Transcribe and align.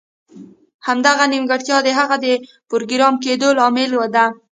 همدغه 0.87 1.23
نیمګړتیا 1.33 1.77
د 1.83 1.87
هغه 1.99 2.15
د 2.25 2.27
پروګرامر 2.69 3.19
کیدو 3.25 3.49
لامل 3.59 3.91
ده 4.15 4.25